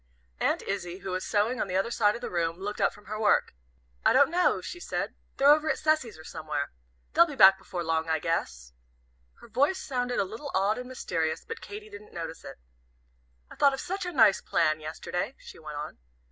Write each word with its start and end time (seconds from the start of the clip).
Aunt 0.39 0.63
Izzie, 0.63 1.01
who 1.05 1.11
was 1.11 1.23
sewing 1.23 1.61
on 1.61 1.67
the 1.67 1.75
other 1.75 1.91
side 1.91 2.15
of 2.15 2.21
the 2.21 2.29
room, 2.31 2.57
looked 2.57 2.81
up 2.81 2.91
from 2.91 3.05
her 3.05 3.19
work. 3.19 3.53
"I 4.03 4.13
don't 4.13 4.31
know," 4.31 4.59
she 4.59 4.79
said, 4.79 5.13
"they're 5.37 5.51
over 5.53 5.69
at 5.69 5.77
Cecy's, 5.77 6.17
or 6.17 6.23
somewhere. 6.23 6.71
They'll 7.13 7.27
be 7.27 7.35
back 7.35 7.59
before 7.59 7.83
long, 7.83 8.09
I 8.09 8.17
guess." 8.17 8.73
Her 9.41 9.47
voice 9.47 9.77
sounded 9.77 10.17
a 10.17 10.23
little 10.25 10.49
odd 10.55 10.79
and 10.79 10.87
mysterious, 10.89 11.45
but 11.45 11.61
Katy 11.61 11.87
didn't 11.91 12.13
notice 12.15 12.43
it. 12.43 12.57
"I 13.51 13.55
thought 13.55 13.75
of 13.75 13.79
such 13.79 14.07
a 14.07 14.11
nice 14.11 14.41
plan 14.41 14.79
yesterday," 14.79 15.35
she 15.37 15.59
went 15.59 15.77
on. 15.77 15.99